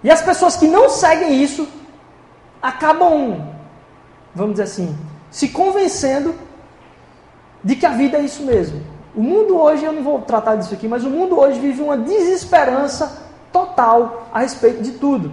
[0.03, 1.67] E as pessoas que não seguem isso
[2.61, 3.47] acabam,
[4.33, 4.95] vamos dizer assim,
[5.31, 6.35] se convencendo
[7.63, 8.81] de que a vida é isso mesmo.
[9.15, 11.97] O mundo hoje, eu não vou tratar disso aqui, mas o mundo hoje vive uma
[11.97, 15.31] desesperança total a respeito de tudo.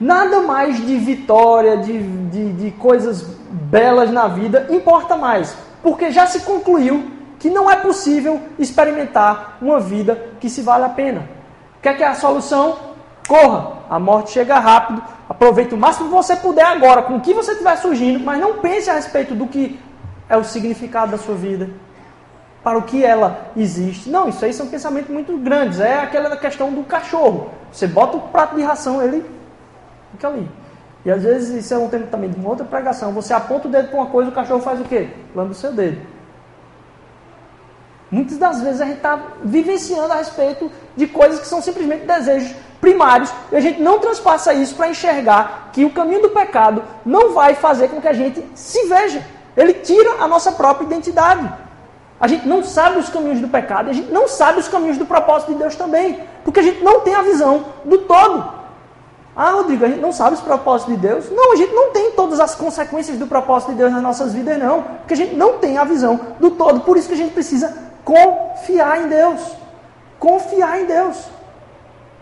[0.00, 6.26] Nada mais de vitória, de, de, de coisas belas na vida importa mais, porque já
[6.26, 11.28] se concluiu que não é possível experimentar uma vida que se vale a pena.
[11.78, 12.76] O que é, que é a solução?
[13.26, 15.02] Corra, a morte chega rápido.
[15.28, 18.58] Aproveite o máximo que você puder agora, com o que você estiver surgindo, mas não
[18.58, 19.80] pense a respeito do que
[20.28, 21.70] é o significado da sua vida,
[22.62, 24.10] para o que ela existe.
[24.10, 25.80] Não, isso aí são pensamentos muito grandes.
[25.80, 27.50] É aquela questão do cachorro.
[27.72, 29.24] Você bota o prato de ração, ele
[30.12, 30.48] fica ali.
[31.04, 33.12] E às vezes, isso é um tempo também de uma outra pregação.
[33.12, 35.08] Você aponta o dedo para uma coisa, o cachorro faz o quê?
[35.34, 36.00] Lamba o seu dedo.
[38.10, 42.52] Muitas das vezes a gente está vivenciando a respeito de coisas que são simplesmente desejos
[42.80, 47.32] primários e a gente não transpassa isso para enxergar que o caminho do pecado não
[47.32, 49.24] vai fazer com que a gente se veja.
[49.56, 51.52] Ele tira a nossa própria identidade.
[52.18, 55.06] A gente não sabe os caminhos do pecado, a gente não sabe os caminhos do
[55.06, 58.59] propósito de Deus também, porque a gente não tem a visão do todo.
[59.42, 61.30] Ah, Rodrigo, a gente não sabe os propósitos de Deus?
[61.30, 64.58] Não, a gente não tem todas as consequências do propósito de Deus nas nossas vidas,
[64.58, 67.32] não, porque a gente não tem a visão do todo, por isso que a gente
[67.32, 67.74] precisa
[68.04, 69.40] confiar em Deus.
[70.18, 71.24] Confiar em Deus.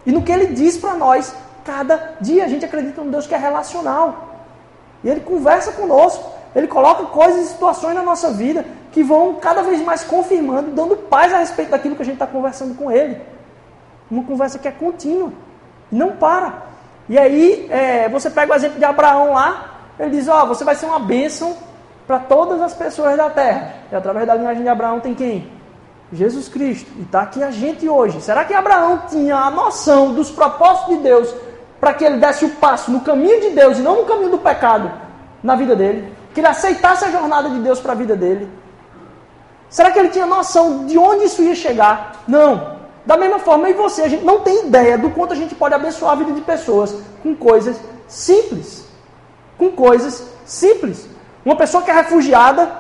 [0.07, 3.35] E no que ele diz para nós, cada dia a gente acredita num Deus que
[3.35, 4.37] é relacional.
[5.03, 9.65] E ele conversa conosco, ele coloca coisas e situações na nossa vida que vão cada
[9.65, 13.21] vez mais confirmando, dando paz a respeito daquilo que a gente está conversando com ele.
[14.09, 15.33] Uma conversa que é contínua,
[15.91, 16.68] não para.
[17.09, 20.65] E aí é, você pega o exemplo de Abraão lá, ele diz, ó, oh, você
[20.65, 21.57] vai ser uma bênção
[22.07, 23.75] para todas as pessoas da terra.
[23.91, 25.51] E através da linhagem de Abraão tem quem?
[26.13, 26.91] Jesus Cristo.
[26.97, 28.21] E está aqui a gente hoje.
[28.21, 31.35] Será que Abraão tinha a noção dos propósitos de Deus
[31.81, 34.39] para que ele desse o passo no caminho de Deus e não no caminho do
[34.39, 34.91] pecado
[35.43, 36.13] na vida dele?
[36.33, 38.49] Que ele aceitasse a jornada de Deus para a vida dele?
[39.69, 42.23] Será que ele tinha noção de onde isso ia chegar?
[42.27, 42.78] Não.
[43.09, 45.75] Da mesma forma, e você, a gente não tem ideia do quanto a gente pode
[45.75, 48.85] abençoar a vida de pessoas com coisas simples.
[49.57, 51.09] Com coisas simples.
[51.43, 52.71] Uma pessoa que é refugiada,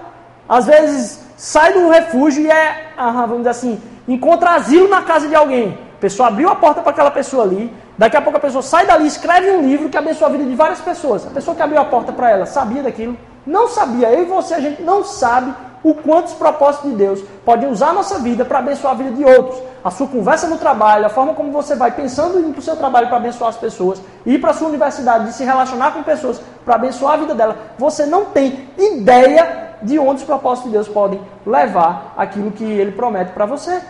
[0.47, 5.35] às vezes sai do refúgio e é, vamos dizer assim, encontra asilo na casa de
[5.35, 5.79] alguém.
[5.97, 8.85] A pessoa abriu a porta para aquela pessoa ali, daqui a pouco a pessoa sai
[8.85, 11.27] dali, escreve um livro que abençoa a vida de várias pessoas.
[11.27, 13.17] A pessoa que abriu a porta para ela sabia daquilo?
[13.47, 14.11] Não sabia.
[14.11, 17.91] Eu e você, a gente não sabe o quanto os propósitos de Deus podem usar
[17.91, 19.61] a nossa vida para abençoar a vida de outros.
[19.85, 22.63] A sua conversa no trabalho, a forma como você vai pensando em ir para o
[22.63, 26.03] seu trabalho para abençoar as pessoas, ir para a sua universidade, de se relacionar com
[26.03, 27.57] pessoas para abençoar a vida dela.
[27.79, 32.93] Você não tem ideia de onde os propósitos de Deus podem levar aquilo que ele
[32.93, 33.81] promete para você.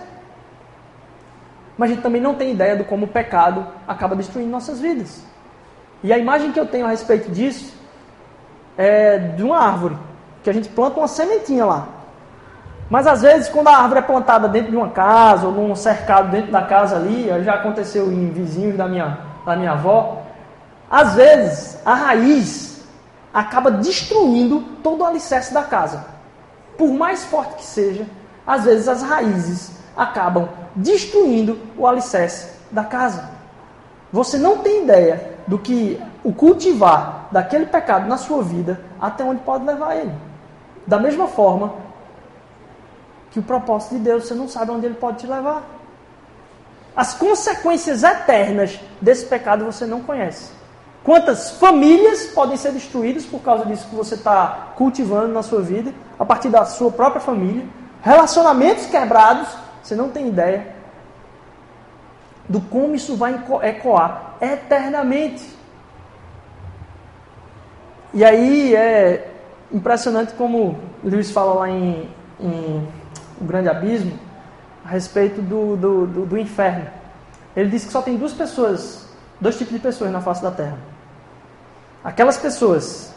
[1.76, 5.22] Mas a gente também não tem ideia de como o pecado acaba destruindo nossas vidas.
[6.02, 7.72] E a imagem que eu tenho a respeito disso
[8.76, 9.96] é de uma árvore,
[10.42, 11.88] que a gente planta uma sementinha lá.
[12.90, 16.30] Mas às vezes, quando a árvore é plantada dentro de uma casa ou num cercado
[16.30, 20.22] dentro da casa ali, já aconteceu em vizinhos da minha, da minha avó,
[20.90, 22.82] às vezes a raiz
[23.32, 26.06] acaba destruindo todo o alicerce da casa.
[26.78, 28.06] Por mais forte que seja,
[28.46, 33.28] às vezes as raízes acabam destruindo o alicerce da casa.
[34.10, 39.42] Você não tem ideia do que o cultivar daquele pecado na sua vida até onde
[39.42, 40.12] pode levar ele.
[40.88, 41.74] Da mesma forma
[43.30, 45.62] que o propósito de Deus, você não sabe onde ele pode te levar.
[46.96, 50.50] As consequências eternas desse pecado você não conhece.
[51.04, 55.92] Quantas famílias podem ser destruídas por causa disso que você está cultivando na sua vida,
[56.18, 57.66] a partir da sua própria família?
[58.02, 59.46] Relacionamentos quebrados,
[59.82, 60.74] você não tem ideia
[62.48, 65.54] do como isso vai ecoar eternamente.
[68.14, 69.37] E aí é
[69.72, 72.08] impressionante como Lewis fala lá em,
[72.40, 72.88] em
[73.40, 74.18] O Grande Abismo,
[74.84, 76.86] a respeito do, do, do, do inferno.
[77.54, 79.08] Ele diz que só tem duas pessoas
[79.40, 80.78] dois tipos de pessoas na face da terra.
[82.02, 83.14] Aquelas pessoas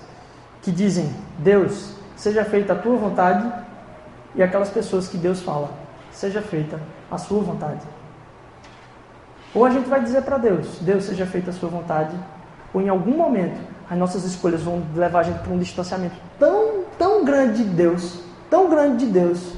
[0.62, 3.52] que dizem, Deus, seja feita a tua vontade,
[4.36, 5.70] e aquelas pessoas que Deus fala,
[6.12, 7.82] seja feita a sua vontade.
[9.54, 12.16] Ou a gente vai dizer para Deus, Deus, seja feita a sua vontade,
[12.74, 13.60] ou em algum momento
[13.91, 18.21] as nossas escolhas vão levar a gente para um distanciamento tão, tão grande de Deus,
[18.49, 19.51] tão grande de Deus,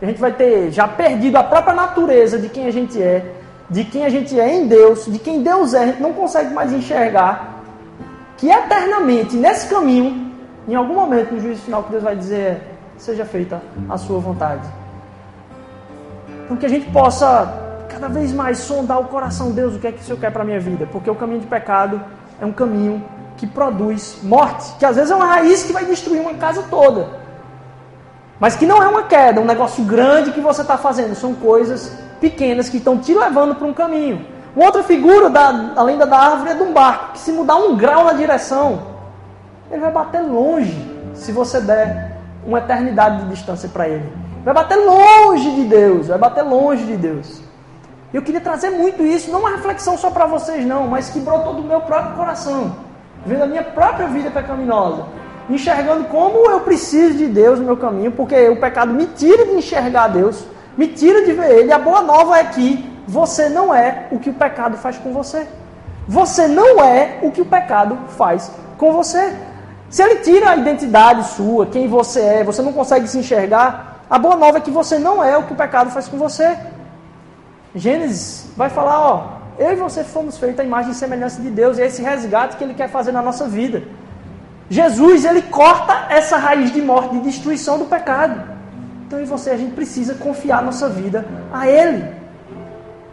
[0.00, 3.32] que a gente vai ter já perdido a própria natureza de quem a gente é,
[3.70, 6.52] de quem a gente é em Deus, de quem Deus é, a gente não consegue
[6.52, 7.62] mais enxergar
[8.36, 10.32] que eternamente, nesse caminho,
[10.66, 12.60] em algum momento no juízo final, que Deus vai dizer
[12.98, 14.68] seja feita a sua vontade.
[16.44, 19.86] Então que a gente possa cada vez mais sondar o coração de Deus, o que
[19.86, 22.02] é que o Senhor quer para a minha vida, porque o caminho de pecado
[22.40, 23.00] é um caminho
[23.36, 27.08] que produz morte, que às vezes é uma raiz que vai destruir uma casa toda.
[28.38, 31.96] Mas que não é uma queda, um negócio grande que você está fazendo, são coisas
[32.20, 34.26] pequenas que estão te levando para um caminho.
[34.54, 37.56] Uma outra figura, da, além da, da árvore, é de um barco, que se mudar
[37.56, 38.82] um grau na direção,
[39.70, 40.76] ele vai bater longe
[41.14, 44.12] se você der uma eternidade de distância para ele.
[44.44, 47.42] Vai bater longe de Deus, vai bater longe de Deus.
[48.12, 51.54] Eu queria trazer muito isso, não uma reflexão só para vocês, não, mas que brotou
[51.54, 52.76] do meu próprio coração,
[53.26, 55.06] vendo a minha própria vida pecaminosa,
[55.48, 59.52] enxergando como eu preciso de Deus no meu caminho, porque o pecado me tira de
[59.52, 60.44] enxergar Deus,
[60.76, 61.72] me tira de ver Ele.
[61.72, 65.46] A boa nova é que você não é o que o pecado faz com você.
[66.06, 69.34] Você não é o que o pecado faz com você.
[69.88, 74.18] Se ele tira a identidade sua, quem você é, você não consegue se enxergar, a
[74.18, 76.56] boa nova é que você não é o que o pecado faz com você.
[77.74, 79.22] Gênesis vai falar, ó,
[79.58, 82.56] eu e você fomos feitos à imagem e semelhança de Deus, e é esse resgate
[82.56, 83.82] que ele quer fazer na nossa vida.
[84.68, 88.40] Jesus, ele corta essa raiz de morte, de destruição do pecado.
[89.06, 92.04] Então, e você, a gente precisa confiar nossa vida a Ele.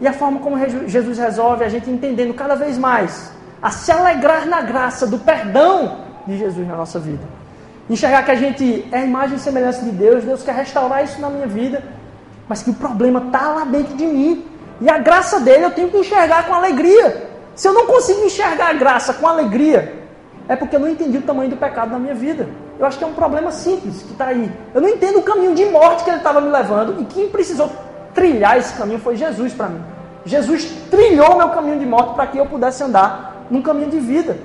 [0.00, 0.56] E a forma como
[0.88, 3.30] Jesus resolve, a gente entendendo cada vez mais
[3.62, 7.22] a se alegrar na graça do perdão de Jesus na nossa vida.
[7.88, 11.20] Enxergar que a gente é a imagem e semelhança de Deus, Deus quer restaurar isso
[11.20, 11.84] na minha vida,
[12.48, 14.44] mas que o problema está lá dentro de mim.
[14.82, 17.28] E a graça dele eu tenho que enxergar com alegria.
[17.54, 19.94] Se eu não consigo enxergar a graça com alegria,
[20.48, 22.48] é porque eu não entendi o tamanho do pecado na minha vida.
[22.80, 24.50] Eu acho que é um problema simples que está aí.
[24.74, 27.70] Eu não entendo o caminho de morte que ele estava me levando e quem precisou
[28.12, 29.80] trilhar esse caminho foi Jesus para mim.
[30.24, 34.36] Jesus trilhou meu caminho de morte para que eu pudesse andar num caminho de vida.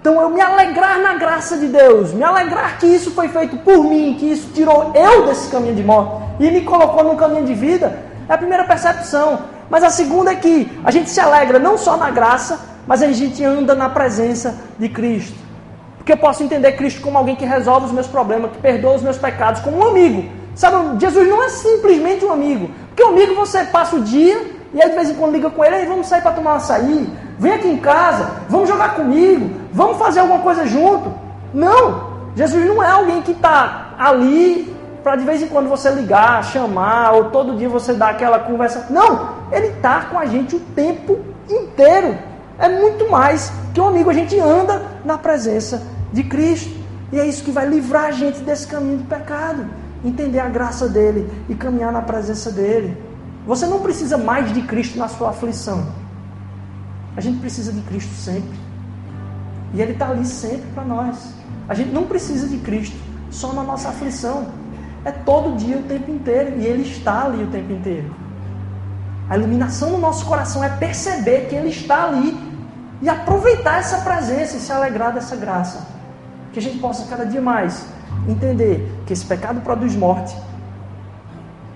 [0.00, 3.82] Então eu me alegrar na graça de Deus, me alegrar que isso foi feito por
[3.82, 7.54] mim, que isso tirou eu desse caminho de morte e me colocou num caminho de
[7.54, 9.40] vida, é a primeira percepção.
[9.68, 13.12] Mas a segunda é que a gente se alegra não só na graça, mas a
[13.12, 15.38] gente anda na presença de Cristo.
[15.98, 19.02] Porque eu posso entender Cristo como alguém que resolve os meus problemas, que perdoa os
[19.02, 20.30] meus pecados, como um amigo.
[20.54, 22.70] Sabe, Jesus não é simplesmente um amigo.
[22.88, 24.40] Porque amigo você passa o dia
[24.72, 26.56] e aí de vez em quando liga com ele, aí vamos sair para tomar um
[26.56, 27.08] açaí,
[27.38, 31.12] vem aqui em casa, vamos jogar comigo, vamos fazer alguma coisa junto.
[31.52, 32.10] Não!
[32.36, 34.69] Jesus não é alguém que está ali
[35.02, 38.86] para de vez em quando você ligar, chamar, ou todo dia você dar aquela conversa.
[38.90, 39.40] Não!
[39.50, 42.16] Ele está com a gente o tempo inteiro.
[42.58, 44.10] É muito mais que um amigo.
[44.10, 45.82] A gente anda na presença
[46.12, 46.78] de Cristo.
[47.12, 49.66] E é isso que vai livrar a gente desse caminho do pecado.
[50.04, 52.96] Entender a graça dele e caminhar na presença dele.
[53.46, 55.86] Você não precisa mais de Cristo na sua aflição.
[57.16, 58.58] A gente precisa de Cristo sempre.
[59.74, 61.16] E Ele está ali sempre para nós.
[61.68, 62.96] A gente não precisa de Cristo
[63.30, 64.48] só na nossa aflição.
[65.04, 66.58] É todo dia, o tempo inteiro.
[66.58, 68.14] E Ele está ali o tempo inteiro.
[69.28, 72.36] A iluminação no nosso coração é perceber que Ele está ali
[73.00, 75.86] e aproveitar essa presença e se alegrar dessa graça.
[76.52, 77.86] Que a gente possa cada dia mais
[78.28, 80.36] entender que esse pecado produz morte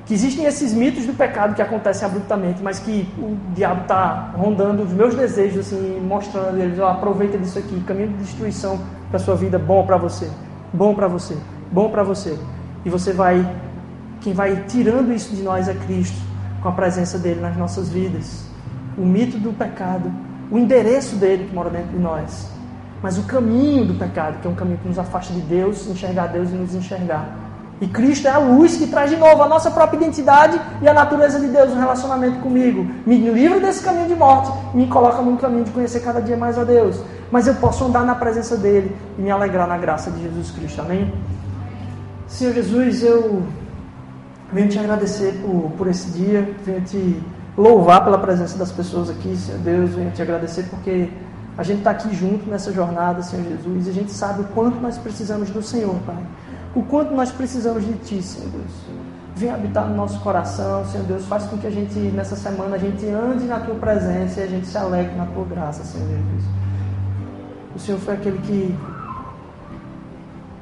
[0.07, 4.83] que existem esses mitos do pecado que acontecem abruptamente, mas que o diabo está rondando
[4.83, 9.35] os meus desejos, assim, mostrando eles, ó, aproveita disso aqui, caminho de destruição para sua
[9.35, 10.31] vida, bom para você,
[10.73, 11.37] bom para você,
[11.73, 12.39] bom para você.
[12.85, 13.49] E você vai,
[14.21, 16.21] quem vai tirando isso de nós é Cristo,
[16.63, 18.45] com a presença dele nas nossas vidas.
[18.97, 20.13] O mito do pecado,
[20.51, 22.51] o endereço dele que mora dentro de nós,
[23.03, 26.29] mas o caminho do pecado, que é um caminho que nos afasta de Deus, enxergar
[26.29, 27.45] Deus e nos enxergar
[27.81, 30.95] e Cristo é a luz que traz de novo a nossa própria identidade e a
[30.95, 32.87] natureza de Deus no relacionamento comigo.
[33.05, 36.59] Me livra desse caminho de morte me coloca num caminho de conhecer cada dia mais
[36.59, 37.01] a Deus.
[37.31, 40.81] Mas eu posso andar na presença dEle e me alegrar na graça de Jesus Cristo.
[40.81, 41.13] Amém?
[42.35, 43.43] Senhor Jesus, eu
[44.53, 47.23] venho te agradecer por, por esse dia, venho te
[47.57, 51.09] louvar pela presença das pessoas aqui, Senhor Deus, venho te agradecer porque
[51.57, 54.81] a gente está aqui junto nessa jornada, Senhor Jesus, e a gente sabe o quanto
[54.81, 56.19] nós precisamos do Senhor, Pai
[56.75, 58.73] o quanto nós precisamos de Ti, Senhor Deus.
[59.37, 61.25] Vem habitar no nosso coração, Senhor Deus.
[61.27, 64.47] Faz com que a gente, nessa semana, a gente ande na Tua presença e a
[64.49, 66.45] gente se alegre na Tua graça, Senhor Jesus.
[67.77, 68.77] O Senhor foi aquele que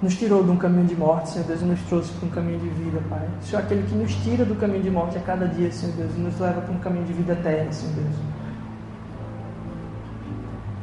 [0.02, 2.58] nos tirou de um caminho de morte, Senhor Deus, e nos trouxe para um caminho
[2.58, 3.28] de vida, Pai.
[3.40, 5.94] O Senhor é aquele que nos tira do caminho de morte a cada dia, Senhor
[5.94, 8.16] Deus, e nos leva para um caminho de vida eterna, Senhor Deus.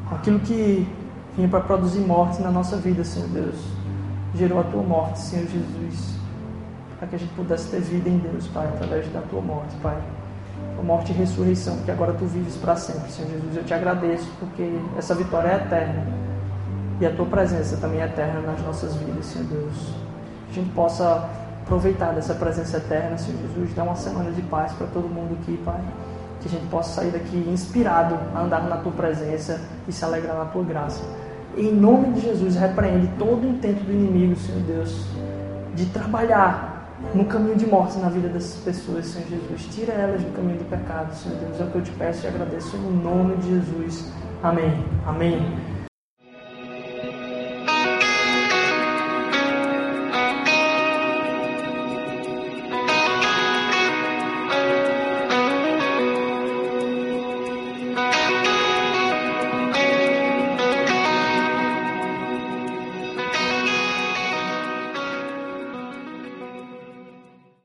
[0.09, 0.87] Aquilo que
[1.35, 3.55] vinha para produzir morte na nossa vida, Senhor Deus
[4.33, 6.15] gerou a tua morte, Senhor Jesus,
[6.97, 9.97] para que a gente pudesse ter vida em Deus, Pai, através da tua morte, Pai.
[10.77, 13.57] A morte e ressurreição, que agora tu vives para sempre, Senhor Jesus.
[13.57, 16.28] Eu te agradeço porque essa vitória é eterna
[16.99, 19.93] e a tua presença também é eterna nas nossas vidas, Senhor Deus.
[20.51, 21.29] Que a gente possa
[21.63, 25.57] aproveitar dessa presença eterna, Senhor Jesus, dar uma semana de paz para todo mundo aqui,
[25.63, 25.79] Pai.
[26.41, 30.35] Que a gente possa sair daqui inspirado a andar na tua presença e se alegrar
[30.35, 31.01] na tua graça.
[31.57, 35.05] Em nome de Jesus, repreende todo o intento do inimigo, Senhor Deus,
[35.75, 36.79] de trabalhar
[37.13, 39.67] no caminho de morte na vida dessas pessoas, Senhor Jesus.
[39.73, 41.59] Tira elas do caminho do pecado, Senhor Deus.
[41.59, 44.11] É o que eu te peço e agradeço em nome de Jesus.
[44.43, 44.85] Amém.
[45.05, 45.68] Amém.